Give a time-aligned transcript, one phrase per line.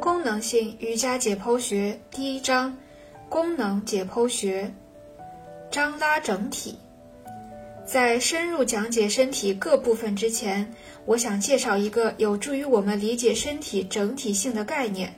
[0.00, 2.74] 功能性瑜伽解剖学第一章：
[3.28, 4.72] 功能解剖学。
[5.70, 6.78] 张拉整体。
[7.84, 10.66] 在深入讲解身体各部分之前，
[11.04, 15.14] 我想介绍一个有助于我们理解身体整体性的概念，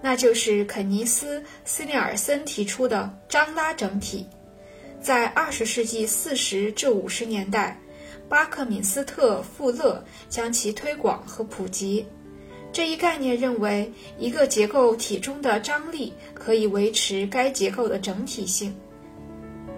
[0.00, 4.26] 那就是肯尼斯·斯内尔森提出的张拉整体。
[5.02, 7.78] 在二十世纪四十至五十年代，
[8.26, 12.06] 巴克敏斯特·富勒将其推广和普及。
[12.74, 13.88] 这一概念认为，
[14.18, 18.74] 一个结构体中的张力可以维持该结构的整体性。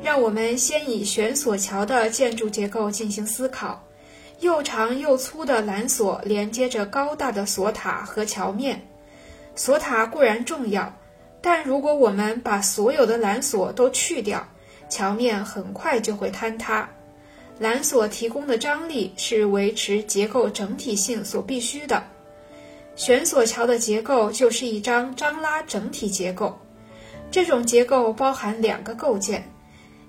[0.02, 3.84] 让我们先以悬索桥的建筑结构进行思考。
[4.40, 8.80] 又长又粗的缆索连接着高大的索塔和桥面。
[9.54, 10.90] 索塔固然重要，
[11.42, 14.42] 但如果我们把所有的缆索都去掉，
[14.88, 16.88] 桥面很快就会坍塌。
[17.60, 22.02] 缆索提供的张力是维持结构整体性所必须的。
[22.96, 26.58] 悬索桥的结构就是一张张拉整体结构，
[27.30, 29.52] 这种结构包含两个构件，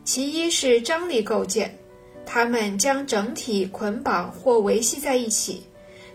[0.06, 1.78] 其一是张力构件，
[2.26, 5.62] 它们将整体捆绑或维系在一起；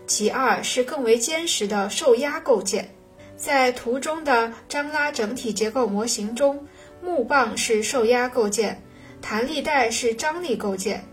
[0.07, 2.89] 其二是更为坚实的受压构件。
[3.37, 6.65] 在图中的张拉整体结构模型中，
[7.03, 8.81] 木棒是受压构件，
[9.21, 11.05] 弹力带是张力构件。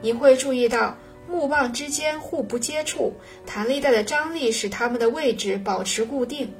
[0.00, 0.96] 你会注意到。
[1.30, 3.12] 木棒之间互不接触，
[3.46, 6.52] 弹力带的张力使它们的位置保持固定。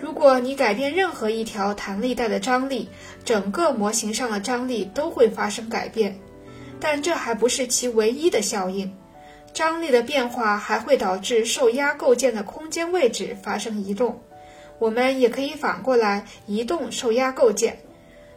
[0.00, 2.88] 如果你改变任何一条弹力带的张力，
[3.24, 6.16] 整个模型上的张力都会发生改变。
[6.78, 8.94] 但这还不是其唯一的效应，
[9.54, 14.20] 张力的变化还会导致受压构件的空间位置发生移动。
[14.78, 17.78] 我们也可以反过来移动受压构件，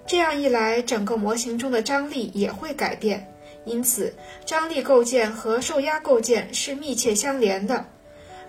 [0.08, 3.30] 这样一来，整个模型中的张力也会改变。
[3.70, 4.14] 因此，
[4.46, 7.86] 张力构件和受压构件是密切相连的。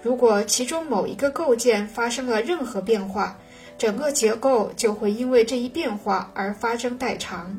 [0.03, 3.39] 如果其中某一个构件发生了任何变化，
[3.77, 7.57] 整个结构就会因为这一变化而发生代偿。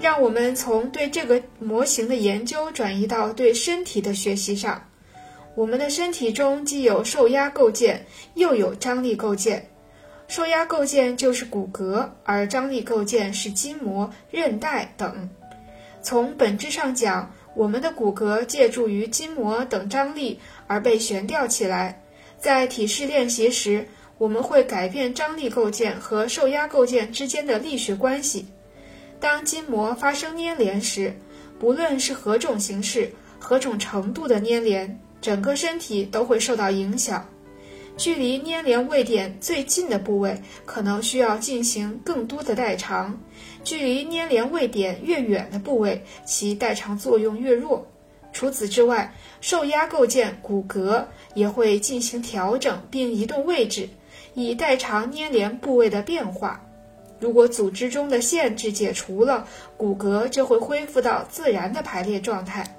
[0.00, 4.80] 让我们从对这个模型的研究转移到对身体的学习上。
[5.56, 9.68] 我们的身体中既有受压构件，又有张力构件。
[10.28, 15.28] 受压构件就是骨骼，而张力构件是筋膜、韧带等。
[16.02, 22.02] 从本质上讲，我们的骨骼借助于筋膜等张力而被悬吊起来。
[22.38, 23.86] 在体式练习时，
[24.16, 28.46] 我们会改变张力构建和受压构建之间的力学关系。
[29.20, 31.12] 当筋膜发生粘连时，
[31.58, 33.10] 不论是何种形式、
[33.40, 37.28] 何种程度的粘连，整个身体都会受到影响。
[37.98, 43.20] 距离粘连位点最近的部位可能需要进行更多的代偿，
[43.64, 47.84] 距离粘连位点越远的部位，其代偿作用越弱。
[48.32, 51.04] 除此之外，受压构件骨骼
[51.34, 53.88] 也会进行调整并移动位置，
[54.34, 56.64] 以代偿粘连部位的变化。
[57.18, 59.44] 如果组织中的限制解除了，
[59.76, 62.76] 骨骼就会恢复到自然的排列状态。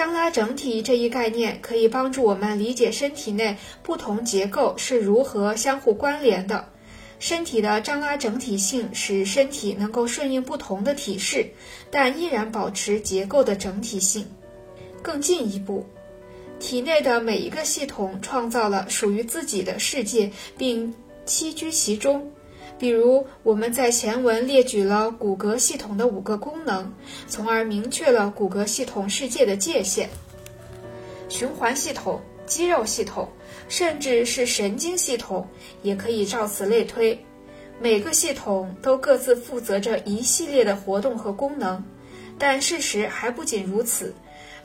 [0.00, 6.66] 张拉整体这一概念可以帮助我们理解身体内不同结构是如何相互关联的。
[7.18, 11.46] 身体的张拉整体性使身体能够顺应不同的体式，
[11.90, 14.26] 但依然保持结构的整体性。
[15.02, 15.84] 更进一步，
[16.58, 20.94] 体内的每一个系统创造了属于自己的世界，并
[21.26, 22.26] 栖居其中。
[22.78, 26.90] 比如，我们在前文列举了骨骼系统的五个功能，
[27.28, 30.08] 从而明确了骨骼系统世界的界限。
[31.28, 33.28] 循环系统、肌肉系统，
[33.68, 35.46] 甚至是神经系统，
[35.82, 37.18] 也可以照此类推。
[37.78, 41.82] 每个系统都各自负责着一系列的活动和功能，
[42.38, 44.14] 但事实还不仅如此。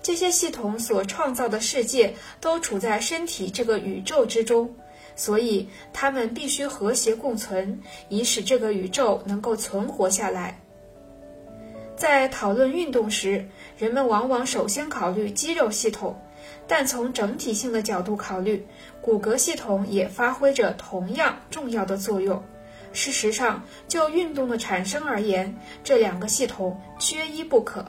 [0.02, 4.74] 这些系统所创造的世界都处在身体这个宇宙之中。
[5.16, 10.60] 所以，它们必须和谐共存，以使这个宇宙能够存活下来。
[11.96, 16.14] 在讨论运动时，人们往往首先考虑肌肉系统，
[16.68, 18.68] 但从整体性的角度考虑，
[19.02, 22.44] 骨骼系统也发挥着同样重要的作用。
[22.92, 27.86] 事实上，就运动的产生而言，这两个系统缺一不可。